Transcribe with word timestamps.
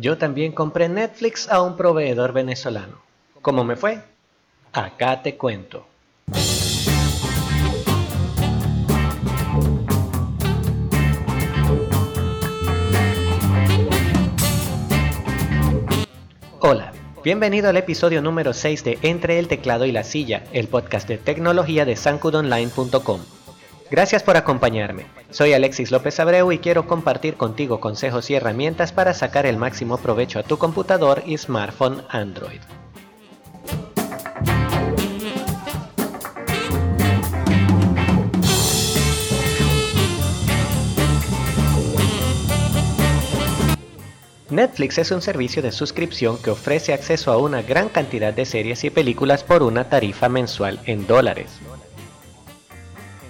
yo 0.00 0.16
también 0.16 0.52
compré 0.52 0.88
Netflix 0.88 1.48
a 1.48 1.60
un 1.60 1.76
proveedor 1.76 2.32
venezolano. 2.32 3.02
¿Cómo 3.42 3.64
me 3.64 3.76
fue? 3.76 4.00
Acá 4.72 5.22
te 5.22 5.36
cuento. 5.36 5.86
Hola, 16.60 16.92
bienvenido 17.22 17.68
al 17.68 17.76
episodio 17.76 18.22
número 18.22 18.54
6 18.54 18.84
de 18.84 18.98
Entre 19.02 19.38
el 19.38 19.48
teclado 19.48 19.84
y 19.84 19.92
la 19.92 20.04
silla, 20.04 20.44
el 20.52 20.68
podcast 20.68 21.08
de 21.08 21.18
tecnología 21.18 21.84
de 21.84 21.96
sancudonline.com. 21.96 23.20
Gracias 23.90 24.22
por 24.22 24.36
acompañarme. 24.36 25.06
Soy 25.30 25.52
Alexis 25.52 25.90
López 25.90 26.20
Abreu 26.20 26.52
y 26.52 26.58
quiero 26.58 26.86
compartir 26.86 27.34
contigo 27.34 27.80
consejos 27.80 28.30
y 28.30 28.36
herramientas 28.36 28.92
para 28.92 29.14
sacar 29.14 29.46
el 29.46 29.56
máximo 29.56 29.98
provecho 29.98 30.38
a 30.38 30.44
tu 30.44 30.58
computador 30.58 31.24
y 31.26 31.36
smartphone 31.36 32.04
Android. 32.08 32.60
Netflix 44.50 44.98
es 44.98 45.10
un 45.10 45.22
servicio 45.22 45.62
de 45.62 45.72
suscripción 45.72 46.36
que 46.38 46.50
ofrece 46.50 46.92
acceso 46.92 47.32
a 47.32 47.38
una 47.38 47.62
gran 47.62 47.88
cantidad 47.88 48.32
de 48.32 48.44
series 48.44 48.84
y 48.84 48.90
películas 48.90 49.42
por 49.42 49.62
una 49.62 49.88
tarifa 49.88 50.28
mensual 50.28 50.80
en 50.86 51.06
dólares. 51.06 51.60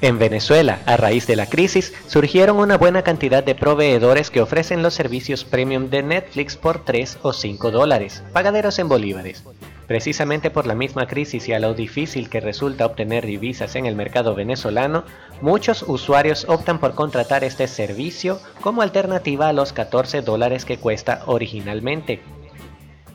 En 0.02 0.18
Venezuela, 0.18 0.80
a 0.86 0.96
raíz 0.96 1.26
de 1.26 1.36
la 1.36 1.44
crisis, 1.44 1.92
surgieron 2.06 2.56
una 2.56 2.78
buena 2.78 3.02
cantidad 3.02 3.44
de 3.44 3.54
proveedores 3.54 4.30
que 4.30 4.40
ofrecen 4.40 4.82
los 4.82 4.94
servicios 4.94 5.44
premium 5.44 5.90
de 5.90 6.02
Netflix 6.02 6.56
por 6.56 6.84
3 6.86 7.18
o 7.20 7.34
5 7.34 7.70
dólares, 7.70 8.22
pagaderos 8.32 8.78
en 8.78 8.88
bolívares. 8.88 9.44
Precisamente 9.86 10.50
por 10.50 10.66
la 10.66 10.74
misma 10.74 11.06
crisis 11.06 11.48
y 11.48 11.52
a 11.52 11.58
lo 11.58 11.74
difícil 11.74 12.30
que 12.30 12.40
resulta 12.40 12.86
obtener 12.86 13.26
divisas 13.26 13.76
en 13.76 13.84
el 13.84 13.94
mercado 13.94 14.34
venezolano, 14.34 15.04
muchos 15.42 15.82
usuarios 15.86 16.46
optan 16.48 16.78
por 16.78 16.94
contratar 16.94 17.44
este 17.44 17.68
servicio 17.68 18.40
como 18.62 18.80
alternativa 18.80 19.48
a 19.48 19.52
los 19.52 19.74
14 19.74 20.22
dólares 20.22 20.64
que 20.64 20.78
cuesta 20.78 21.24
originalmente. 21.26 22.22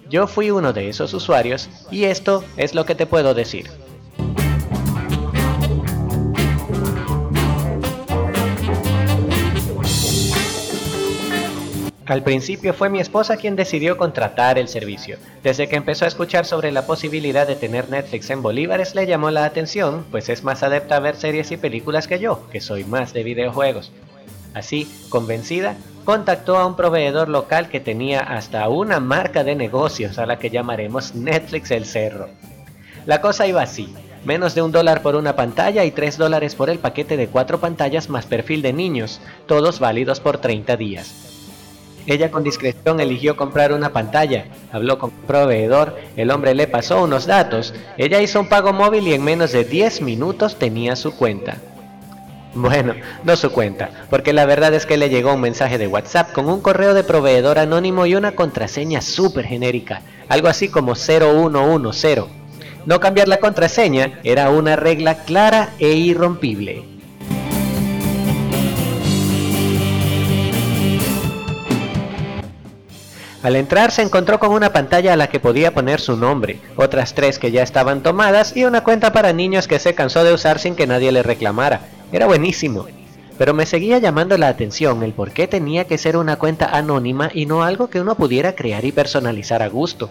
Yo 0.08 0.28
fui 0.28 0.52
uno 0.52 0.72
de 0.72 0.90
esos 0.90 1.16
usuarios 1.16 1.68
y 1.90 2.04
esto 2.04 2.44
es 2.58 2.76
lo 2.76 2.86
que 2.86 2.94
te 2.94 3.08
puedo 3.08 3.34
decir. 3.34 3.85
Al 12.06 12.22
principio 12.22 12.76
fue 12.76 12.90
mi 12.90 13.00
esposa 13.00 13.36
quien 13.36 13.56
decidió 13.56 13.98
contratar 13.98 14.60
el 14.60 14.68
servicio. 14.68 15.18
Desde 15.42 15.68
que 15.68 15.76
empezó 15.76 16.06
a 16.06 16.08
escuchar 16.08 16.46
sobre 16.46 16.72
la 16.72 16.86
posibilidad 16.86 17.48
de 17.48 17.56
tener 17.56 17.90
Netflix 17.90 18.30
en 18.30 18.44
bolívares 18.44 18.94
le 18.94 19.08
llamó 19.08 19.32
la 19.32 19.44
atención, 19.44 20.06
pues 20.12 20.30
es 20.30 20.44
más 20.44 20.62
adepta 20.62 20.98
a 20.98 21.00
ver 21.00 21.16
series 21.16 21.50
y 21.50 21.58
películas 21.58 22.08
que 22.08 22.20
yo, 22.20 22.48
que 22.52 22.62
soy 22.62 22.84
más 22.84 23.12
de 23.14 23.24
videojuegos. 23.24 23.92
Así, 24.54 24.88
convencida, 25.10 25.78
contactó 26.04 26.58
a 26.58 26.68
un 26.68 26.76
proveedor 26.76 27.28
local 27.28 27.70
que 27.70 27.80
tenía 27.80 28.20
hasta 28.20 28.70
una 28.70 29.00
marca 29.00 29.44
de 29.44 29.56
negocios 29.56 30.20
a 30.20 30.28
la 30.28 30.38
que 30.38 30.52
llamaremos 30.52 31.16
Netflix 31.16 31.72
El 31.72 31.86
Cerro. 31.86 32.30
La 33.08 33.20
cosa 33.20 33.48
iba 33.48 33.64
así, 33.64 33.92
menos 34.26 34.54
de 34.54 34.62
un 34.62 34.72
dólar 34.72 35.02
por 35.02 35.16
una 35.16 35.36
pantalla 35.36 35.84
y 35.84 35.90
tres 35.90 36.20
dólares 36.20 36.54
por 36.54 36.70
el 36.70 36.78
paquete 36.78 37.18
de 37.18 37.28
cuatro 37.28 37.60
pantallas 37.60 38.10
más 38.10 38.28
perfil 38.28 38.62
de 38.62 38.74
niños, 38.74 39.22
todos 39.48 39.80
válidos 39.80 40.20
por 40.20 40.38
30 40.38 40.78
días. 40.78 41.35
Ella 42.08 42.30
con 42.30 42.44
discreción 42.44 43.00
eligió 43.00 43.36
comprar 43.36 43.74
una 43.74 43.92
pantalla, 43.92 44.46
habló 44.72 45.00
con 45.00 45.12
un 45.12 45.26
proveedor, 45.26 45.98
el 46.16 46.30
hombre 46.30 46.54
le 46.54 46.68
pasó 46.68 47.04
unos 47.04 47.26
datos, 47.26 47.74
ella 47.98 48.22
hizo 48.22 48.40
un 48.40 48.48
pago 48.48 48.74
móvil 48.74 49.08
y 49.08 49.14
en 49.14 49.24
menos 49.24 49.52
de 49.52 49.64
10 49.64 50.02
minutos 50.02 50.58
tenía 50.58 50.96
su 50.96 51.16
cuenta. 51.16 51.58
Bueno, 52.54 52.94
no 53.24 53.36
su 53.36 53.52
cuenta, 53.52 53.90
porque 54.10 54.34
la 54.34 54.46
verdad 54.46 54.74
es 54.74 54.86
que 54.86 54.98
le 54.98 55.10
llegó 55.10 55.34
un 55.34 55.42
mensaje 55.42 55.78
de 55.78 55.88
WhatsApp 55.88 56.32
con 56.32 56.48
un 56.48 56.62
correo 56.62 56.94
de 56.94 57.04
proveedor 57.04 57.60
anónimo 57.60 58.06
y 58.06 58.16
una 58.16 58.34
contraseña 58.34 59.02
súper 59.02 59.46
genérica, 59.46 60.02
algo 60.30 60.48
así 60.48 60.70
como 60.70 60.96
0110. 60.96 62.26
No 62.86 63.00
cambiar 63.00 63.28
la 63.28 63.38
contraseña 63.38 64.20
era 64.24 64.52
una 64.52 64.76
regla 64.76 65.24
clara 65.26 65.72
e 65.80 65.94
irrompible. 65.94 66.95
Al 73.46 73.56
entrar 73.56 73.92
se 73.92 74.02
encontró 74.02 74.40
con 74.40 74.50
una 74.50 74.74
pantalla 74.74 75.14
a 75.14 75.16
la 75.16 75.28
que 75.28 75.40
podía 75.40 75.72
poner 75.72 76.02
su 76.02 76.18
nombre, 76.18 76.58
otras 76.78 77.14
tres 77.14 77.38
que 77.38 77.52
ya 77.52 77.62
estaban 77.62 78.02
tomadas 78.02 78.58
y 78.58 78.66
una 78.66 78.84
cuenta 78.84 79.14
para 79.14 79.34
niños 79.34 79.68
que 79.68 79.78
se 79.78 79.94
cansó 79.94 80.24
de 80.24 80.34
usar 80.34 80.58
sin 80.58 80.76
que 80.76 80.88
nadie 80.88 81.12
le 81.12 81.22
reclamara. 81.22 81.82
Era 82.12 82.26
buenísimo. 82.26 82.88
Pero 83.38 83.54
me 83.54 83.68
seguía 83.68 84.00
llamando 84.00 84.36
la 84.40 84.48
atención 84.48 85.04
el 85.04 85.14
por 85.14 85.30
qué 85.30 85.46
tenía 85.46 85.86
que 85.86 86.00
ser 86.00 86.18
una 86.18 86.38
cuenta 86.38 86.76
anónima 86.76 87.30
y 87.32 87.46
no 87.46 87.62
algo 87.62 87.88
que 87.88 88.02
uno 88.02 88.16
pudiera 88.16 88.56
crear 88.56 88.84
y 88.84 88.92
personalizar 88.92 89.62
a 89.62 89.68
gusto. 89.68 90.10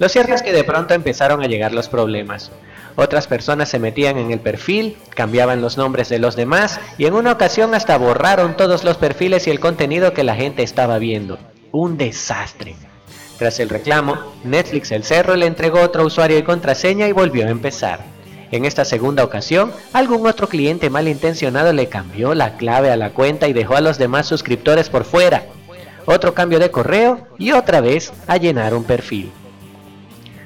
Lo 0.00 0.08
cierto 0.08 0.34
es 0.34 0.42
que 0.42 0.52
de 0.52 0.64
pronto 0.64 0.94
empezaron 0.94 1.40
a 1.40 1.46
llegar 1.46 1.72
los 1.72 1.88
problemas. 1.88 2.50
Otras 2.96 3.28
personas 3.28 3.68
se 3.68 3.78
metían 3.78 4.18
en 4.18 4.32
el 4.32 4.40
perfil, 4.40 4.96
cambiaban 5.14 5.60
los 5.60 5.76
nombres 5.76 6.08
de 6.08 6.18
los 6.18 6.34
demás 6.34 6.80
y 6.98 7.04
en 7.04 7.14
una 7.14 7.30
ocasión 7.30 7.76
hasta 7.76 7.96
borraron 7.96 8.56
todos 8.56 8.82
los 8.82 8.96
perfiles 8.96 9.46
y 9.46 9.50
el 9.50 9.60
contenido 9.60 10.12
que 10.12 10.24
la 10.24 10.34
gente 10.34 10.64
estaba 10.64 10.98
viendo 10.98 11.38
un 11.72 11.96
desastre. 11.96 12.76
Tras 13.38 13.58
el 13.58 13.68
reclamo, 13.68 14.18
Netflix 14.44 14.92
El 14.92 15.02
Cerro 15.02 15.34
le 15.34 15.46
entregó 15.46 15.80
otro 15.80 16.04
usuario 16.06 16.38
y 16.38 16.42
contraseña 16.44 17.08
y 17.08 17.12
volvió 17.12 17.46
a 17.46 17.50
empezar. 17.50 18.00
En 18.52 18.66
esta 18.66 18.84
segunda 18.84 19.24
ocasión, 19.24 19.72
algún 19.92 20.26
otro 20.26 20.48
cliente 20.48 20.90
malintencionado 20.90 21.72
le 21.72 21.88
cambió 21.88 22.34
la 22.34 22.56
clave 22.56 22.90
a 22.90 22.96
la 22.96 23.10
cuenta 23.10 23.48
y 23.48 23.54
dejó 23.54 23.76
a 23.76 23.80
los 23.80 23.98
demás 23.98 24.26
suscriptores 24.26 24.90
por 24.90 25.04
fuera. 25.04 25.46
Otro 26.04 26.34
cambio 26.34 26.58
de 26.58 26.70
correo 26.70 27.26
y 27.38 27.52
otra 27.52 27.80
vez 27.80 28.12
a 28.26 28.36
llenar 28.36 28.74
un 28.74 28.84
perfil. 28.84 29.32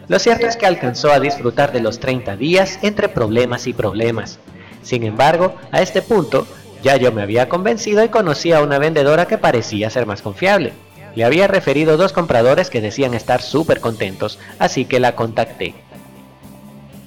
Lo 0.06 0.20
cierto 0.20 0.46
es 0.46 0.56
que 0.56 0.66
alcanzó 0.66 1.10
a 1.10 1.18
disfrutar 1.18 1.72
de 1.72 1.80
los 1.80 1.98
30 1.98 2.36
días 2.36 2.78
entre 2.82 3.08
problemas 3.08 3.66
y 3.66 3.72
problemas. 3.72 4.38
Sin 4.82 5.02
embargo, 5.02 5.56
a 5.72 5.82
este 5.82 6.00
punto, 6.00 6.46
ya 6.84 6.96
yo 6.96 7.10
me 7.10 7.22
había 7.22 7.48
convencido 7.48 8.04
y 8.04 8.08
conocía 8.08 8.58
a 8.58 8.62
una 8.62 8.78
vendedora 8.78 9.26
que 9.26 9.36
parecía 9.36 9.90
ser 9.90 10.06
más 10.06 10.22
confiable. 10.22 10.74
Le 11.16 11.24
había 11.24 11.48
referido 11.48 11.96
dos 11.96 12.12
compradores 12.12 12.70
que 12.70 12.80
decían 12.80 13.14
estar 13.14 13.42
súper 13.42 13.80
contentos, 13.80 14.38
así 14.58 14.84
que 14.84 15.00
la 15.00 15.16
contacté. 15.16 15.74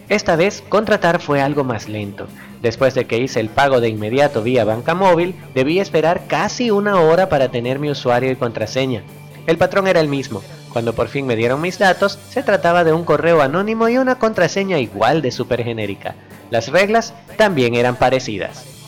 Esta 0.09 0.36
vez 0.36 0.64
contratar 0.68 1.22
fue 1.22 1.40
algo 1.40 1.64
más 1.64 1.88
lento. 1.88 2.25
Después 2.64 2.96
de 2.96 3.06
que 3.06 3.19
hice 3.19 3.40
el 3.40 3.50
pago 3.50 3.80
de 3.80 3.90
inmediato 3.90 4.42
vía 4.42 4.66
banca 4.66 4.96
móvil, 4.96 5.36
debí 5.53 5.80
esperar 5.80 6.25
casi 6.28 6.72
una 6.72 7.00
hora 7.00 7.30
para 7.30 7.50
tener 7.50 7.78
mi 7.78 7.92
usuario 7.92 8.31
y 8.31 8.36
contraseña. 8.36 9.03
El 9.46 9.59
patrón 9.59 9.88
era 9.88 10.00
el 10.00 10.08
mismo. 10.08 10.42
Cuando 10.74 10.94
por 10.94 11.08
fin 11.08 11.28
me 11.28 11.36
dieron 11.36 11.62
mis 11.62 11.78
datos, 11.78 12.18
se 12.30 12.42
trataba 12.42 12.84
de 12.84 12.94
un 12.94 13.03
correo 13.03 13.42
anónimo 13.42 13.90
y 13.90 14.00
una 14.00 14.16
contraseña 14.16 14.80
igual 14.80 15.22
de 15.22 15.31
super 15.31 15.64
genérica. 15.64 16.16
Las 16.50 16.69
reglas 16.69 17.14
también 17.38 17.75
eran 17.75 17.96
parecidas. 17.96 18.79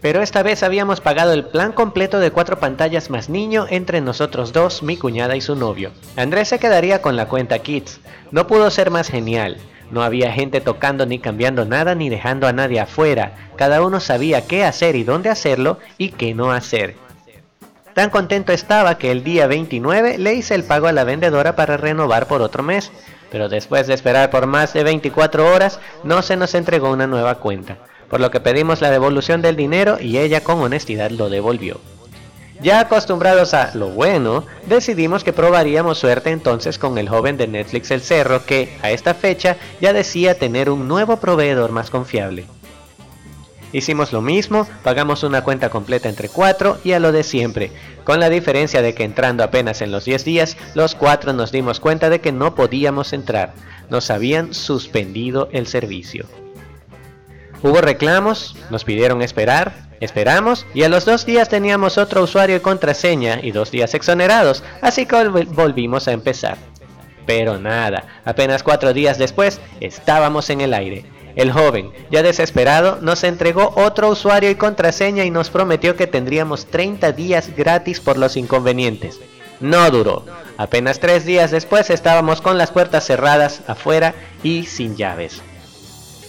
Pero 0.00 0.22
esta 0.22 0.42
vez 0.42 0.62
habíamos 0.62 1.00
pagado 1.00 1.32
el 1.32 1.44
plan 1.44 1.72
completo 1.72 2.20
de 2.20 2.30
cuatro 2.30 2.58
pantallas 2.58 3.10
más 3.10 3.28
niño 3.28 3.66
entre 3.70 4.00
nosotros 4.00 4.52
dos, 4.52 4.82
mi 4.82 4.96
cuñada 4.96 5.36
y 5.36 5.40
su 5.40 5.56
novio. 5.56 5.90
Andrés 6.16 6.48
se 6.48 6.58
quedaría 6.58 7.00
con 7.00 7.16
la 7.16 7.26
cuenta 7.28 7.58
Kids. 7.58 8.00
No 8.30 8.46
pudo 8.46 8.70
ser 8.70 8.90
más 8.90 9.08
genial. 9.08 9.56
No 9.90 10.02
había 10.02 10.32
gente 10.32 10.60
tocando 10.60 11.06
ni 11.06 11.18
cambiando 11.18 11.64
nada 11.64 11.94
ni 11.94 12.08
dejando 12.08 12.46
a 12.46 12.52
nadie 12.52 12.80
afuera. 12.80 13.32
Cada 13.56 13.82
uno 13.82 14.00
sabía 14.00 14.46
qué 14.46 14.64
hacer 14.64 14.96
y 14.96 15.04
dónde 15.04 15.30
hacerlo 15.30 15.78
y 15.96 16.10
qué 16.10 16.34
no 16.34 16.52
hacer. 16.52 16.96
Tan 17.94 18.10
contento 18.10 18.52
estaba 18.52 18.98
que 18.98 19.10
el 19.10 19.24
día 19.24 19.46
29 19.46 20.18
le 20.18 20.34
hice 20.34 20.54
el 20.54 20.64
pago 20.64 20.86
a 20.86 20.92
la 20.92 21.04
vendedora 21.04 21.56
para 21.56 21.78
renovar 21.78 22.26
por 22.26 22.42
otro 22.42 22.62
mes, 22.62 22.92
pero 23.30 23.48
después 23.48 23.86
de 23.86 23.94
esperar 23.94 24.28
por 24.28 24.46
más 24.46 24.74
de 24.74 24.84
24 24.84 25.50
horas 25.50 25.80
no 26.04 26.20
se 26.20 26.36
nos 26.36 26.54
entregó 26.54 26.90
una 26.90 27.06
nueva 27.06 27.36
cuenta 27.36 27.78
por 28.08 28.20
lo 28.20 28.30
que 28.30 28.40
pedimos 28.40 28.80
la 28.80 28.90
devolución 28.90 29.42
del 29.42 29.56
dinero 29.56 29.98
y 30.00 30.18
ella 30.18 30.42
con 30.42 30.60
honestidad 30.60 31.10
lo 31.10 31.28
devolvió. 31.28 31.80
Ya 32.62 32.80
acostumbrados 32.80 33.52
a 33.52 33.72
lo 33.74 33.88
bueno, 33.90 34.44
decidimos 34.66 35.24
que 35.24 35.34
probaríamos 35.34 35.98
suerte 35.98 36.30
entonces 36.30 36.78
con 36.78 36.96
el 36.96 37.08
joven 37.08 37.36
de 37.36 37.46
Netflix 37.46 37.90
El 37.90 38.00
Cerro 38.00 38.46
que, 38.46 38.76
a 38.82 38.90
esta 38.90 39.12
fecha, 39.12 39.56
ya 39.80 39.92
decía 39.92 40.38
tener 40.38 40.70
un 40.70 40.88
nuevo 40.88 41.18
proveedor 41.18 41.72
más 41.72 41.90
confiable. 41.90 42.46
Hicimos 43.72 44.12
lo 44.12 44.22
mismo, 44.22 44.66
pagamos 44.82 45.22
una 45.22 45.42
cuenta 45.44 45.68
completa 45.68 46.08
entre 46.08 46.30
cuatro 46.30 46.78
y 46.82 46.92
a 46.92 47.00
lo 47.00 47.12
de 47.12 47.24
siempre, 47.24 47.72
con 48.04 48.20
la 48.20 48.30
diferencia 48.30 48.80
de 48.80 48.94
que 48.94 49.04
entrando 49.04 49.44
apenas 49.44 49.82
en 49.82 49.90
los 49.90 50.06
10 50.06 50.24
días, 50.24 50.56
los 50.74 50.94
cuatro 50.94 51.34
nos 51.34 51.52
dimos 51.52 51.78
cuenta 51.78 52.08
de 52.08 52.20
que 52.20 52.32
no 52.32 52.54
podíamos 52.54 53.12
entrar, 53.12 53.52
nos 53.90 54.10
habían 54.10 54.54
suspendido 54.54 55.48
el 55.52 55.66
servicio. 55.66 56.26
Hubo 57.62 57.80
reclamos, 57.80 58.54
nos 58.70 58.84
pidieron 58.84 59.22
esperar, 59.22 59.86
esperamos 60.00 60.66
y 60.74 60.82
a 60.82 60.88
los 60.88 61.04
dos 61.04 61.24
días 61.24 61.48
teníamos 61.48 61.98
otro 61.98 62.22
usuario 62.22 62.56
y 62.56 62.60
contraseña 62.60 63.40
y 63.42 63.50
dos 63.50 63.70
días 63.70 63.94
exonerados, 63.94 64.62
así 64.82 65.06
que 65.06 65.24
volvimos 65.26 66.06
a 66.08 66.12
empezar. 66.12 66.58
Pero 67.26 67.58
nada, 67.58 68.04
apenas 68.24 68.62
cuatro 68.62 68.92
días 68.92 69.18
después 69.18 69.60
estábamos 69.80 70.50
en 70.50 70.60
el 70.60 70.74
aire. 70.74 71.04
El 71.34 71.52
joven, 71.52 71.90
ya 72.10 72.22
desesperado, 72.22 72.98
nos 73.02 73.22
entregó 73.22 73.72
otro 73.76 74.08
usuario 74.08 74.48
y 74.48 74.54
contraseña 74.54 75.24
y 75.24 75.30
nos 75.30 75.50
prometió 75.50 75.94
que 75.94 76.06
tendríamos 76.06 76.66
30 76.66 77.12
días 77.12 77.54
gratis 77.54 78.00
por 78.00 78.16
los 78.16 78.38
inconvenientes. 78.38 79.20
No 79.60 79.90
duró. 79.90 80.24
Apenas 80.56 80.98
tres 80.98 81.26
días 81.26 81.50
después 81.50 81.90
estábamos 81.90 82.40
con 82.40 82.56
las 82.56 82.70
puertas 82.70 83.04
cerradas 83.04 83.62
afuera 83.66 84.14
y 84.42 84.64
sin 84.64 84.96
llaves. 84.96 85.42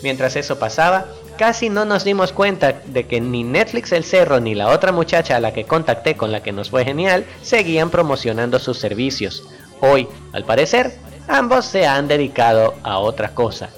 Mientras 0.02 0.36
eso 0.36 0.60
pasaba, 0.60 1.06
casi 1.38 1.70
no 1.70 1.86
nos 1.86 2.04
dimos 2.04 2.34
cuenta 2.34 2.82
de 2.86 3.06
que 3.06 3.22
ni 3.22 3.44
Netflix 3.44 3.92
El 3.92 4.04
Cerro 4.04 4.40
ni 4.40 4.56
la 4.56 4.70
otra 4.70 4.92
muchacha 4.92 5.36
a 5.36 5.40
la 5.40 5.54
que 5.54 5.66
contacté 5.66 6.16
con 6.16 6.32
la 6.32 6.42
que 6.44 6.52
nos 6.52 6.70
fue 6.70 6.86
genial 6.86 7.26
seguían 7.42 7.90
promocionando 7.90 8.60
sus 8.60 8.80
servicios. 8.80 9.44
Hoy, 9.82 10.08
al 10.34 10.44
parecer, 10.44 10.94
ambos 11.28 11.66
se 11.66 11.86
han 11.86 12.08
dedicado 12.08 12.76
a 12.84 13.00
otra 13.00 13.30
cosa. 13.30 13.70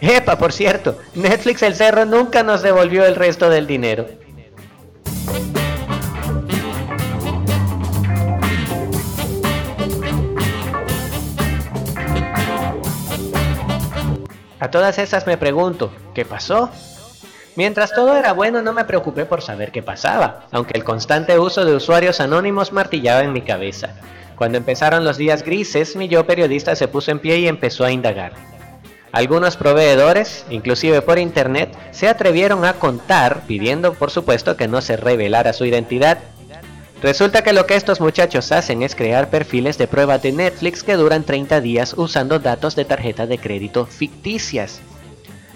Epa, 0.00 0.38
por 0.38 0.52
cierto, 0.52 0.98
Netflix 1.14 1.62
El 1.62 1.74
Cerro 1.74 2.04
nunca 2.04 2.42
nos 2.42 2.62
devolvió 2.62 3.04
el 3.06 3.16
resto 3.16 3.48
del 3.48 3.66
dinero. 3.66 4.06
A 14.58 14.70
todas 14.70 14.98
esas 14.98 15.26
me 15.26 15.36
pregunto, 15.36 15.92
¿qué 16.14 16.24
pasó? 16.24 16.70
Mientras 17.56 17.92
todo 17.94 18.16
era 18.16 18.32
bueno 18.32 18.62
no 18.62 18.72
me 18.72 18.84
preocupé 18.84 19.26
por 19.26 19.42
saber 19.42 19.70
qué 19.70 19.82
pasaba, 19.82 20.46
aunque 20.50 20.76
el 20.76 20.84
constante 20.84 21.38
uso 21.38 21.64
de 21.64 21.74
usuarios 21.74 22.20
anónimos 22.20 22.72
martillaba 22.72 23.22
en 23.22 23.32
mi 23.32 23.42
cabeza. 23.42 23.94
Cuando 24.36 24.58
empezaron 24.58 25.04
los 25.04 25.16
días 25.16 25.42
grises, 25.42 25.96
mi 25.96 26.08
yo 26.08 26.26
periodista 26.26 26.76
se 26.76 26.88
puso 26.88 27.10
en 27.10 27.18
pie 27.18 27.38
y 27.38 27.48
empezó 27.48 27.84
a 27.84 27.92
indagar. 27.92 28.32
Algunos 29.12 29.56
proveedores, 29.56 30.44
inclusive 30.50 31.00
por 31.00 31.18
internet, 31.18 31.74
se 31.90 32.08
atrevieron 32.08 32.64
a 32.66 32.74
contar, 32.74 33.42
pidiendo 33.46 33.94
por 33.94 34.10
supuesto 34.10 34.56
que 34.56 34.68
no 34.68 34.82
se 34.82 34.96
revelara 34.98 35.54
su 35.54 35.64
identidad. 35.64 36.18
Resulta 37.02 37.42
que 37.42 37.52
lo 37.52 37.66
que 37.66 37.76
estos 37.76 38.00
muchachos 38.00 38.52
hacen 38.52 38.82
es 38.82 38.94
crear 38.94 39.28
perfiles 39.28 39.76
de 39.76 39.86
prueba 39.86 40.18
de 40.18 40.32
Netflix 40.32 40.82
que 40.82 40.94
duran 40.94 41.24
30 41.24 41.60
días 41.60 41.94
usando 41.96 42.38
datos 42.38 42.74
de 42.74 42.86
tarjeta 42.86 43.26
de 43.26 43.38
crédito 43.38 43.86
ficticias. 43.86 44.80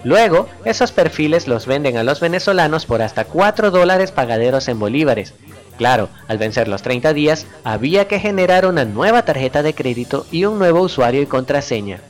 Luego, 0.04 0.48
esos 0.64 0.92
perfiles 0.92 1.48
los 1.48 1.66
venden 1.66 1.96
a 1.96 2.04
los 2.04 2.20
venezolanos 2.20 2.86
por 2.86 3.02
hasta 3.02 3.24
4 3.24 3.70
dólares 3.70 4.12
pagaderos 4.12 4.68
en 4.68 4.78
bolívares. 4.78 5.34
Claro, 5.76 6.10
al 6.28 6.36
vencer 6.36 6.68
los 6.68 6.82
30 6.82 7.14
días, 7.14 7.46
había 7.64 8.06
que 8.06 8.20
generar 8.20 8.66
una 8.66 8.84
nueva 8.84 9.22
tarjeta 9.24 9.62
de 9.62 9.74
crédito 9.74 10.26
y 10.30 10.44
un 10.44 10.58
nuevo 10.58 10.82
usuario 10.82 11.22
y 11.22 11.26
contraseña. 11.26 12.00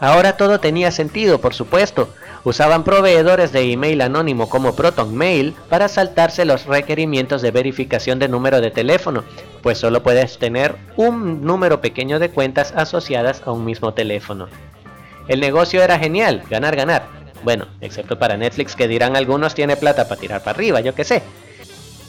Ahora 0.00 0.36
todo 0.36 0.58
tenía 0.58 0.90
sentido, 0.90 1.40
por 1.40 1.54
supuesto. 1.54 2.08
Usaban 2.44 2.84
proveedores 2.84 3.52
de 3.52 3.72
email 3.72 4.02
anónimo 4.02 4.50
como 4.50 4.76
ProtonMail 4.76 5.54
para 5.70 5.88
saltarse 5.88 6.44
los 6.44 6.66
requerimientos 6.66 7.40
de 7.40 7.50
verificación 7.50 8.18
de 8.18 8.28
número 8.28 8.60
de 8.60 8.70
teléfono, 8.70 9.24
pues 9.62 9.78
solo 9.78 10.02
puedes 10.02 10.36
tener 10.36 10.76
un 10.96 11.42
número 11.42 11.80
pequeño 11.80 12.18
de 12.18 12.28
cuentas 12.28 12.74
asociadas 12.76 13.42
a 13.46 13.52
un 13.52 13.64
mismo 13.64 13.94
teléfono. 13.94 14.48
El 15.26 15.40
negocio 15.40 15.82
era 15.82 15.98
genial, 15.98 16.42
ganar, 16.50 16.76
ganar. 16.76 17.06
Bueno, 17.44 17.66
excepto 17.80 18.18
para 18.18 18.36
Netflix 18.36 18.76
que 18.76 18.88
dirán 18.88 19.16
algunos 19.16 19.54
tiene 19.54 19.76
plata 19.76 20.06
para 20.06 20.20
tirar 20.20 20.42
para 20.42 20.56
arriba, 20.56 20.80
yo 20.80 20.94
qué 20.94 21.04
sé. 21.04 21.22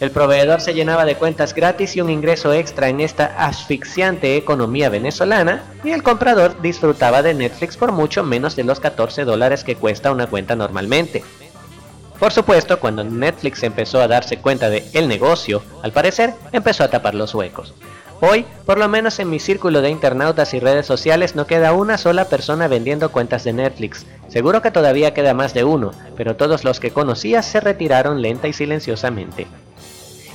El 0.02 0.12
proveedor 0.12 0.60
se 0.60 0.74
llenaba 0.74 1.06
de 1.06 1.16
cuentas 1.16 1.54
gratis 1.54 1.96
y 1.96 2.02
un 2.02 2.10
ingreso 2.10 2.52
extra 2.52 2.90
en 2.90 3.00
esta 3.00 3.28
asfixiante 3.38 4.36
economía 4.36 4.90
venezolana 4.90 5.64
y 5.86 5.92
el 5.92 6.04
comprador 6.04 6.62
disfrutaba 6.62 7.22
de 7.22 7.34
Netflix 7.34 7.78
por 7.78 7.94
mucho 7.94 8.22
menos 8.22 8.58
de 8.58 8.66
los 8.66 8.82
14 8.82 9.24
dólares 9.24 9.64
que 9.64 9.78
cuesta 9.78 10.12
una 10.12 10.28
cuenta 10.28 10.56
normalmente. 10.58 11.24
Por 12.20 12.34
supuesto, 12.34 12.80
cuando 12.80 13.06
Netflix 13.06 13.64
empezó 13.64 14.02
a 14.02 14.10
darse 14.10 14.38
cuenta 14.38 14.70
de 14.70 14.84
el 14.94 15.08
negocio, 15.08 15.64
al 15.82 15.94
parecer 15.94 16.34
empezó 16.52 16.84
a 16.84 16.90
tapar 16.90 17.16
los 17.16 17.34
huecos. 17.34 17.74
Hoy, 18.22 18.46
por 18.66 18.78
lo 18.78 18.90
menos 18.90 19.20
en 19.20 19.30
mi 19.30 19.40
círculo 19.40 19.82
de 19.82 19.90
internautas 19.90 20.54
y 20.54 20.60
redes 20.60 20.86
sociales, 20.86 21.36
no 21.36 21.48
queda 21.48 21.74
una 21.74 21.98
sola 21.98 22.26
persona 22.26 22.68
vendiendo 22.68 23.12
cuentas 23.12 23.44
de 23.46 23.54
Netflix. 23.54 24.06
Seguro 24.28 24.62
que 24.62 24.72
todavía 24.72 25.14
queda 25.14 25.34
más 25.34 25.54
de 25.54 25.64
uno, 25.64 25.92
pero 26.18 26.36
todos 26.36 26.64
los 26.66 26.80
que 26.80 26.92
conocía 26.92 27.42
se 27.42 27.60
retiraron 27.60 28.22
lenta 28.22 28.48
y 28.48 28.54
silenciosamente. 28.54 29.48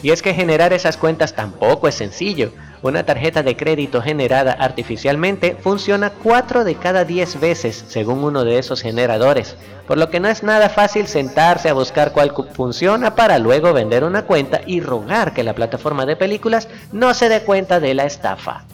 Y 0.02 0.10
es 0.10 0.22
que 0.22 0.34
generar 0.34 0.72
esas 0.72 0.96
cuentas 0.96 1.34
tampoco 1.34 1.86
es 1.86 1.94
sencillo. 1.94 2.52
Una 2.82 3.04
tarjeta 3.04 3.42
de 3.42 3.56
crédito 3.56 4.00
generada 4.00 4.52
artificialmente 4.52 5.54
funciona 5.60 6.10
4 6.10 6.64
de 6.64 6.74
cada 6.76 7.04
10 7.04 7.38
veces 7.38 7.84
según 7.88 8.24
uno 8.24 8.44
de 8.44 8.58
esos 8.58 8.80
generadores, 8.80 9.56
por 9.86 9.98
lo 9.98 10.08
que 10.08 10.20
no 10.20 10.28
es 10.28 10.42
nada 10.42 10.70
fácil 10.70 11.06
sentarse 11.06 11.68
a 11.68 11.74
buscar 11.74 12.12
cuál 12.12 12.32
funciona 12.54 13.14
para 13.14 13.38
luego 13.38 13.74
vender 13.74 14.04
una 14.04 14.22
cuenta 14.22 14.62
y 14.64 14.80
rogar 14.80 15.34
que 15.34 15.44
la 15.44 15.54
plataforma 15.54 16.06
de 16.06 16.16
películas 16.16 16.68
no 16.92 17.12
se 17.12 17.28
dé 17.28 17.42
cuenta 17.42 17.80
de 17.80 17.92
la 17.92 18.04
estafa. 18.04 18.64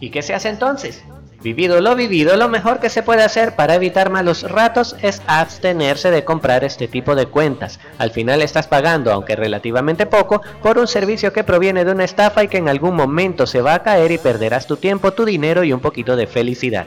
¿Y 0.00 0.10
qué 0.10 0.20
se 0.20 0.34
hace 0.34 0.48
entonces? 0.48 1.04
Vivido 1.42 1.80
lo 1.80 1.96
vivido, 1.96 2.36
lo 2.36 2.48
mejor 2.48 2.78
que 2.78 2.88
se 2.88 3.02
puede 3.02 3.24
hacer 3.24 3.56
para 3.56 3.74
evitar 3.74 4.10
malos 4.10 4.42
ratos 4.48 4.94
es 5.02 5.20
abstenerse 5.26 6.12
de 6.12 6.24
comprar 6.24 6.62
este 6.62 6.86
tipo 6.86 7.16
de 7.16 7.26
cuentas. 7.26 7.80
Al 7.98 8.12
final 8.12 8.42
estás 8.42 8.68
pagando, 8.68 9.12
aunque 9.12 9.34
relativamente 9.34 10.06
poco, 10.06 10.40
por 10.62 10.78
un 10.78 10.86
servicio 10.86 11.32
que 11.32 11.42
proviene 11.42 11.84
de 11.84 11.90
una 11.90 12.04
estafa 12.04 12.44
y 12.44 12.48
que 12.48 12.58
en 12.58 12.68
algún 12.68 12.94
momento 12.94 13.46
se 13.48 13.60
va 13.60 13.74
a 13.74 13.82
caer 13.82 14.12
y 14.12 14.18
perderás 14.18 14.68
tu 14.68 14.76
tiempo, 14.76 15.14
tu 15.14 15.24
dinero 15.24 15.64
y 15.64 15.72
un 15.72 15.80
poquito 15.80 16.14
de 16.14 16.28
felicidad. 16.28 16.86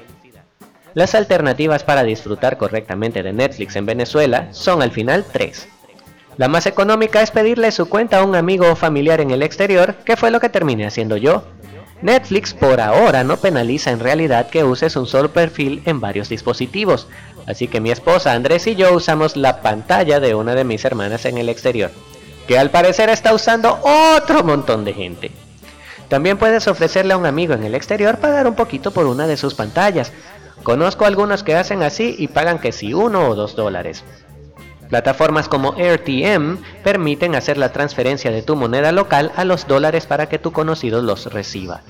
Las 0.93 1.15
alternativas 1.15 1.83
para 1.83 2.03
disfrutar 2.03 2.57
correctamente 2.57 3.23
de 3.23 3.33
Netflix 3.33 3.75
en 3.75 3.85
Venezuela 3.85 4.47
son 4.51 4.81
al 4.81 4.91
final 4.91 5.25
tres. 5.29 5.67
La 6.37 6.47
más 6.47 6.65
económica 6.65 7.21
es 7.21 7.31
pedirle 7.31 7.71
su 7.71 7.89
cuenta 7.89 8.19
a 8.19 8.23
un 8.23 8.35
amigo 8.35 8.71
o 8.71 8.75
familiar 8.77 9.19
en 9.19 9.31
el 9.31 9.43
exterior, 9.43 9.95
que 10.05 10.15
fue 10.15 10.31
lo 10.31 10.39
que 10.39 10.47
terminé 10.47 10.85
haciendo 10.85 11.17
yo. 11.17 11.43
Netflix 12.01 12.53
por 12.53 12.81
ahora 12.81 13.23
no 13.23 13.37
penaliza 13.37 13.91
en 13.91 13.99
realidad 13.99 14.49
que 14.49 14.63
uses 14.63 14.95
un 14.95 15.07
solo 15.07 15.31
perfil 15.31 15.81
en 15.85 16.01
varios 16.01 16.29
dispositivos, 16.29 17.07
así 17.47 17.67
que 17.67 17.79
mi 17.79 17.91
esposa 17.91 18.33
Andrés 18.33 18.67
y 18.67 18.75
yo 18.75 18.93
usamos 18.93 19.37
la 19.37 19.61
pantalla 19.61 20.19
de 20.19 20.35
una 20.35 20.55
de 20.55 20.65
mis 20.65 20.83
hermanas 20.83 21.25
en 21.25 21.37
el 21.37 21.49
exterior, 21.49 21.91
que 22.47 22.59
al 22.59 22.69
parecer 22.69 23.09
está 23.09 23.33
usando 23.33 23.79
otro 23.83 24.43
montón 24.43 24.83
de 24.83 24.93
gente. 24.93 25.31
También 26.09 26.37
puedes 26.37 26.67
ofrecerle 26.67 27.13
a 27.13 27.17
un 27.17 27.25
amigo 27.25 27.53
en 27.53 27.63
el 27.63 27.75
exterior 27.75 28.17
pagar 28.17 28.47
un 28.47 28.55
poquito 28.55 28.91
por 28.91 29.07
una 29.07 29.25
de 29.25 29.37
sus 29.37 29.55
pantallas. 29.55 30.11
Conozco 30.63 31.05
algunos 31.05 31.43
que 31.43 31.55
hacen 31.55 31.81
así 31.81 32.15
y 32.17 32.27
pagan 32.27 32.59
que 32.59 32.71
si 32.71 32.93
uno 32.93 33.29
o 33.29 33.35
dos 33.35 33.55
dólares. 33.55 34.03
Plataformas 34.89 35.49
como 35.49 35.73
AirTM 35.73 36.57
permiten 36.83 37.35
hacer 37.35 37.57
la 37.57 37.71
transferencia 37.71 38.31
de 38.31 38.43
tu 38.43 38.55
moneda 38.55 38.91
local 38.91 39.31
a 39.35 39.43
los 39.43 39.67
dólares 39.67 40.05
para 40.05 40.27
que 40.29 40.39
tu 40.39 40.51
conocido 40.51 41.01
los 41.01 41.31
reciba. 41.33 41.81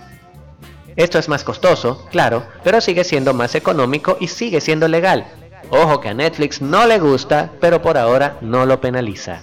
Esto 0.95 1.19
es 1.19 1.27
más 1.27 1.43
costoso, 1.43 2.07
claro, 2.09 2.43
pero 2.63 2.79
sigue 2.79 3.03
siendo 3.03 3.33
más 3.33 3.53
económico 3.55 4.17
y 4.19 4.27
sigue 4.27 4.61
siendo 4.61 4.87
legal. 4.87 5.25
Ojo 5.69 5.99
que 5.99 6.09
a 6.09 6.13
Netflix 6.13 6.61
no 6.61 6.85
le 6.85 6.99
gusta, 6.99 7.49
pero 7.59 7.81
por 7.81 7.97
ahora 7.97 8.37
no 8.41 8.65
lo 8.65 8.79
penaliza. 8.79 9.41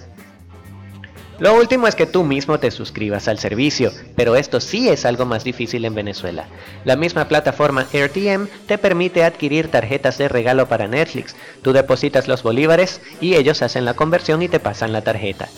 Lo 1.39 1.57
último 1.57 1.89
es 1.89 1.95
que 1.95 2.07
tú 2.07 2.25
mismo 2.25 2.59
te 2.59 2.71
suscribas 2.71 3.27
al 3.27 3.39
servicio, 3.39 3.91
pero 4.15 4.37
esto 4.37 4.61
sí 4.61 4.89
es 4.89 5.05
algo 5.05 5.25
más 5.25 5.45
difícil 5.45 5.85
en 5.85 5.95
Venezuela. 5.95 6.47
La 6.85 6.95
misma 6.95 7.27
plataforma 7.27 7.87
AirTM 7.93 8.47
te 8.67 8.79
permite 8.79 9.25
adquirir 9.25 9.69
tarjetas 9.69 10.19
de 10.19 10.29
regalo 10.29 10.69
para 10.69 10.87
Netflix. 10.87 11.35
Tú 11.63 11.73
depositas 11.73 12.29
los 12.29 12.43
bolívares 12.43 13.01
y 13.21 13.35
ellos 13.35 13.63
hacen 13.63 13.85
la 13.85 13.95
conversión 13.95 14.43
y 14.43 14.49
te 14.49 14.61
pasan 14.61 14.93
la 14.93 15.03
tarjeta. 15.03 15.49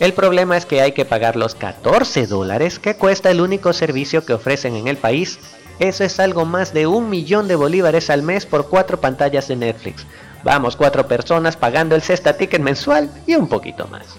El 0.00 0.12
problema 0.12 0.56
es 0.56 0.64
que 0.64 0.80
hay 0.80 0.92
que 0.92 1.04
pagar 1.04 1.36
los 1.36 1.54
14 1.54 2.26
dólares 2.26 2.78
que 2.78 2.94
cuesta 2.94 3.30
el 3.30 3.40
único 3.40 3.72
servicio 3.72 4.24
que 4.24 4.32
ofrecen 4.32 4.76
en 4.76 4.88
el 4.88 4.96
país. 4.96 5.38
Eso 5.78 6.04
es 6.04 6.18
algo 6.20 6.44
más 6.44 6.72
de 6.72 6.86
un 6.86 7.10
millón 7.10 7.48
de 7.48 7.56
bolívares 7.56 8.08
al 8.10 8.22
mes 8.22 8.46
por 8.46 8.68
cuatro 8.68 9.00
pantallas 9.00 9.48
de 9.48 9.56
Netflix. 9.56 10.06
Vamos, 10.44 10.76
cuatro 10.76 11.06
personas 11.06 11.56
pagando 11.56 11.94
el 11.94 12.02
cesta 12.02 12.36
ticket 12.36 12.62
mensual 12.62 13.10
y 13.26 13.34
un 13.34 13.48
poquito 13.48 13.88
más. 13.88 14.18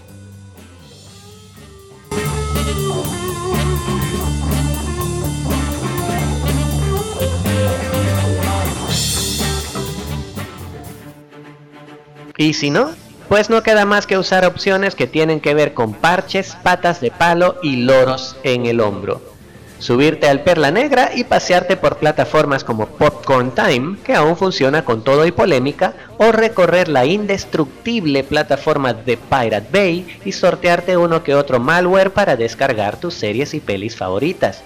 Y 12.39 12.53
si 12.53 12.69
no, 12.69 12.91
pues 13.27 13.49
no 13.49 13.63
queda 13.63 13.83
más 13.83 14.07
que 14.07 14.17
usar 14.17 14.45
opciones 14.45 14.95
que 14.95 15.07
tienen 15.07 15.41
que 15.41 15.53
ver 15.53 15.73
con 15.73 15.93
parches, 15.93 16.55
patas 16.63 17.01
de 17.01 17.11
palo 17.11 17.57
y 17.61 17.75
loros 17.75 18.37
en 18.43 18.65
el 18.65 18.79
hombro. 18.79 19.21
Subirte 19.79 20.29
al 20.29 20.43
Perla 20.43 20.71
Negra 20.71 21.11
y 21.13 21.25
pasearte 21.25 21.75
por 21.75 21.97
plataformas 21.97 22.63
como 22.63 22.85
Popcorn 22.85 23.51
Time, 23.51 23.97
que 24.05 24.15
aún 24.15 24.37
funciona 24.37 24.85
con 24.85 25.03
todo 25.03 25.25
y 25.25 25.33
polémica, 25.33 25.95
o 26.17 26.31
recorrer 26.31 26.87
la 26.87 27.05
indestructible 27.05 28.23
plataforma 28.23 28.93
de 28.93 29.17
Pirate 29.17 29.67
Bay 29.73 30.19
y 30.23 30.31
sortearte 30.31 30.95
uno 30.95 31.23
que 31.23 31.35
otro 31.35 31.59
malware 31.59 32.11
para 32.11 32.37
descargar 32.37 33.01
tus 33.01 33.15
series 33.15 33.53
y 33.53 33.59
pelis 33.59 33.97
favoritas. 33.97 34.63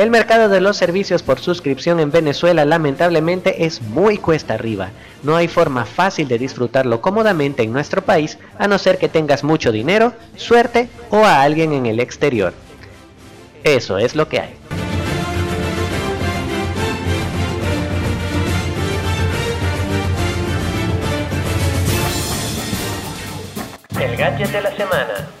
El 0.00 0.08
mercado 0.08 0.48
de 0.48 0.62
los 0.62 0.78
servicios 0.78 1.22
por 1.22 1.40
suscripción 1.40 2.00
en 2.00 2.10
Venezuela 2.10 2.64
lamentablemente 2.64 3.66
es 3.66 3.82
muy 3.82 4.16
cuesta 4.16 4.54
arriba. 4.54 4.92
No 5.22 5.36
hay 5.36 5.46
forma 5.46 5.84
fácil 5.84 6.26
de 6.26 6.38
disfrutarlo 6.38 7.02
cómodamente 7.02 7.64
en 7.64 7.70
nuestro 7.70 8.00
país 8.00 8.38
a 8.58 8.66
no 8.66 8.78
ser 8.78 8.96
que 8.96 9.10
tengas 9.10 9.44
mucho 9.44 9.72
dinero, 9.72 10.14
suerte 10.36 10.88
o 11.10 11.18
a 11.18 11.42
alguien 11.42 11.74
en 11.74 11.84
el 11.84 12.00
exterior. 12.00 12.54
Eso 13.62 13.98
es 13.98 14.16
lo 14.16 14.26
que 14.26 14.40
hay. 14.40 14.54
El 24.00 24.16
gadget 24.16 24.50
de 24.50 24.62
la 24.62 24.74
semana. 24.74 25.39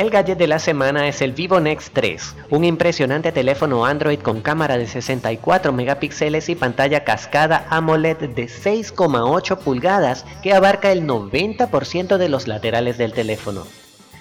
El 0.00 0.08
gadget 0.08 0.38
de 0.38 0.46
la 0.46 0.58
semana 0.58 1.08
es 1.08 1.20
el 1.20 1.32
Vivo 1.32 1.60
Nex 1.60 1.90
3, 1.90 2.34
un 2.48 2.64
impresionante 2.64 3.32
teléfono 3.32 3.84
Android 3.84 4.18
con 4.18 4.40
cámara 4.40 4.78
de 4.78 4.86
64 4.86 5.74
megapíxeles 5.74 6.48
y 6.48 6.54
pantalla 6.54 7.04
cascada 7.04 7.66
AMOLED 7.68 8.30
de 8.30 8.46
6,8 8.46 9.58
pulgadas 9.58 10.24
que 10.42 10.54
abarca 10.54 10.90
el 10.90 11.06
90% 11.06 12.16
de 12.16 12.28
los 12.30 12.48
laterales 12.48 12.96
del 12.96 13.12
teléfono. 13.12 13.66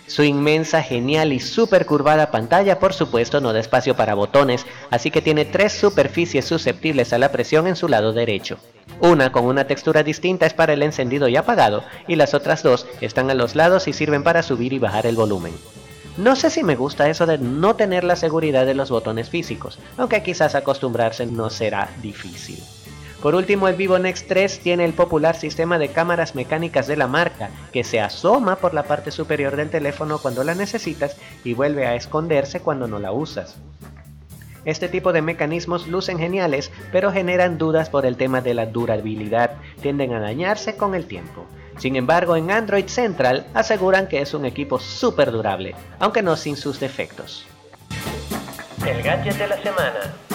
Su 0.10 0.24
inmensa, 0.24 0.82
genial 0.82 1.32
y 1.34 1.40
super 1.40 1.86
curvada 1.86 2.32
pantalla 2.32 2.80
por 2.80 2.94
supuesto 2.94 3.42
no 3.42 3.54
da 3.54 3.60
espacio 3.60 3.96
para 3.96 4.16
botones, 4.16 4.66
así 4.90 5.12
que 5.12 5.22
tiene 5.22 5.46
tres 5.46 5.72
superficies 5.72 6.46
susceptibles 6.46 7.14
a 7.14 7.20
la 7.20 7.32
presión 7.32 7.68
en 7.68 7.76
su 7.76 7.88
lado 7.88 8.12
derecho. 8.12 8.58
Una 9.02 9.32
con 9.32 9.46
una 9.46 9.68
textura 9.68 10.02
distinta 10.02 10.48
es 10.48 10.56
para 10.56 10.74
el 10.74 10.82
encendido 10.82 11.28
y 11.28 11.36
apagado, 11.36 11.84
y 12.08 12.16
las 12.16 12.34
otras 12.34 12.64
dos 12.64 12.88
están 13.02 13.30
a 13.30 13.36
los 13.36 13.56
lados 13.56 13.88
y 13.88 13.94
sirven 13.94 14.24
para 14.24 14.42
subir 14.42 14.74
y 14.74 14.80
bajar 14.80 15.06
el 15.06 15.16
volumen. 15.16 15.54
No 16.18 16.36
sé 16.36 16.50
si 16.50 16.64
me 16.64 16.76
gusta 16.76 17.08
eso 17.08 17.28
de 17.28 17.38
no 17.38 17.76
tener 17.76 18.04
la 18.04 18.16
seguridad 18.16 18.66
de 18.66 18.74
los 18.74 18.90
botones 18.90 19.30
físicos, 19.30 19.78
aunque 19.96 20.24
quizás 20.24 20.56
acostumbrarse 20.56 21.28
no 21.28 21.52
será 21.52 21.88
difícil. 22.02 22.58
Por 23.22 23.36
último, 23.36 23.68
el 23.68 23.76
Vivo 23.76 24.00
Next 24.00 24.28
3 24.30 24.60
tiene 24.60 24.86
el 24.86 24.94
popular 24.94 25.36
sistema 25.36 25.78
de 25.78 25.90
cámaras 25.90 26.36
mecánicas 26.36 26.88
de 26.88 26.96
la 26.96 27.08
marca, 27.08 27.50
que 27.74 27.84
se 27.84 28.00
asoma 28.00 28.56
por 28.56 28.74
la 28.74 28.84
parte 28.84 29.12
superior 29.12 29.58
del 29.58 29.70
teléfono 29.70 30.20
cuando 30.20 30.46
la 30.46 30.56
necesitas 30.56 31.18
y 31.44 31.54
vuelve 31.54 31.86
a 31.86 31.96
esconderse 31.96 32.62
cuando 32.62 32.88
no 32.88 32.98
la 32.98 33.12
usas. 33.12 33.58
Este 34.64 34.88
tipo 34.88 35.12
de 35.12 35.22
mecanismos 35.22 35.88
lucen 35.88 36.18
geniales, 36.18 36.72
pero 36.92 37.12
generan 37.12 37.58
dudas 37.58 37.90
por 37.90 38.06
el 38.06 38.16
tema 38.16 38.40
de 38.40 38.54
la 38.54 38.66
durabilidad, 38.66 39.52
tienden 39.82 40.14
a 40.14 40.20
dañarse 40.22 40.78
con 40.78 40.96
el 40.96 41.06
tiempo. 41.06 41.46
Sin 41.78 41.98
embargo, 41.98 42.38
en 42.38 42.52
Android 42.52 42.88
Central 42.88 43.48
aseguran 43.54 44.08
que 44.08 44.22
es 44.22 44.34
un 44.34 44.46
equipo 44.46 44.80
súper 44.80 45.32
durable, 45.32 45.76
aunque 46.00 46.22
no 46.22 46.38
sin 46.38 46.56
sus 46.56 46.80
defectos. 46.80 47.46
El 48.86 49.02
gadget 49.02 49.38
de 49.38 49.48
la 49.48 49.62
semana. 49.62 50.29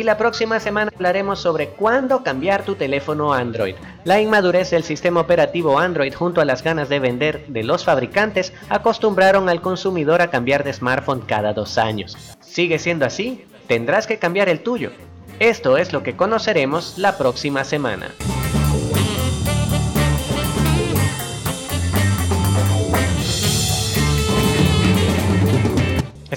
Y 0.00 0.02
la 0.02 0.16
próxima 0.16 0.58
semana 0.60 0.90
hablaremos 0.94 1.40
sobre 1.40 1.68
cuándo 1.68 2.22
cambiar 2.22 2.64
tu 2.64 2.74
teléfono 2.74 3.34
Android. 3.34 3.74
La 4.04 4.18
inmadurez 4.18 4.70
del 4.70 4.82
sistema 4.82 5.20
operativo 5.20 5.78
Android 5.78 6.14
junto 6.14 6.40
a 6.40 6.46
las 6.46 6.62
ganas 6.62 6.88
de 6.88 7.00
vender 7.00 7.44
de 7.48 7.64
los 7.64 7.84
fabricantes 7.84 8.54
acostumbraron 8.70 9.50
al 9.50 9.60
consumidor 9.60 10.22
a 10.22 10.30
cambiar 10.30 10.64
de 10.64 10.72
smartphone 10.72 11.20
cada 11.20 11.52
dos 11.52 11.76
años. 11.76 12.16
¿Sigue 12.40 12.78
siendo 12.78 13.04
así? 13.04 13.44
Tendrás 13.66 14.06
que 14.06 14.18
cambiar 14.18 14.48
el 14.48 14.62
tuyo. 14.62 14.90
Esto 15.38 15.76
es 15.76 15.92
lo 15.92 16.02
que 16.02 16.16
conoceremos 16.16 16.96
la 16.96 17.18
próxima 17.18 17.64
semana. 17.64 18.10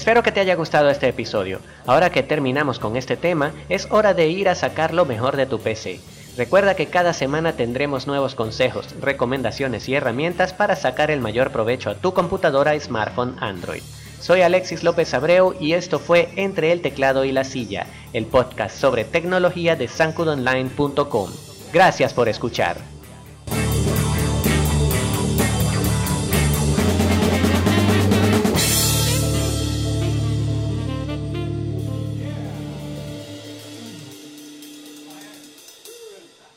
Espero 0.03 0.21
que 0.21 0.33
te 0.33 0.41
haya 0.41 0.55
gustado 0.55 0.89
este 0.89 1.07
episodio. 1.07 1.61
Ahora 1.87 2.09
que 2.09 2.23
terminamos 2.23 2.77
con 2.77 2.97
este 2.97 3.15
tema, 3.15 3.53
es 3.69 3.87
hora 3.89 4.13
de 4.13 4.27
ir 4.27 4.49
a 4.49 4.53
sacar 4.53 4.93
lo 4.93 5.05
mejor 5.05 5.37
de 5.37 5.45
tu 5.45 5.61
PC. 5.61 6.01
Recuerda 6.35 6.75
que 6.75 6.87
cada 6.87 7.13
semana 7.13 7.53
tendremos 7.53 8.05
nuevos 8.05 8.35
consejos, 8.35 8.99
recomendaciones 8.99 9.87
y 9.87 9.95
herramientas 9.95 10.51
para 10.51 10.75
sacar 10.75 11.09
el 11.09 11.21
mayor 11.21 11.51
provecho 11.51 11.89
a 11.89 11.95
tu 11.95 12.13
computadora 12.13 12.75
y 12.75 12.81
smartphone 12.81 13.37
Android. 13.39 13.81
Soy 14.19 14.41
Alexis 14.41 14.83
López 14.83 15.13
Abreu 15.13 15.55
y 15.57 15.71
esto 15.71 15.99
fue 15.99 16.27
Entre 16.35 16.73
el 16.73 16.81
teclado 16.81 17.23
y 17.23 17.31
la 17.31 17.45
silla, 17.45 17.87
el 18.11 18.25
podcast 18.25 18.77
sobre 18.77 19.05
tecnología 19.05 19.77
de 19.77 19.87
sancudonline.com. 19.87 21.29
Gracias 21.71 22.13
por 22.13 22.27
escuchar. 22.27 22.75